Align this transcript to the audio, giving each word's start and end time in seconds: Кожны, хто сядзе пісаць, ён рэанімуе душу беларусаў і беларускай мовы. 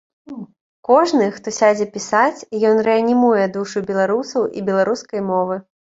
Кожны, 0.89 1.27
хто 1.35 1.53
сядзе 1.59 1.87
пісаць, 1.99 2.43
ён 2.73 2.83
рэанімуе 2.91 3.45
душу 3.61 3.87
беларусаў 3.95 4.53
і 4.57 4.69
беларускай 4.73 5.21
мовы. 5.33 5.65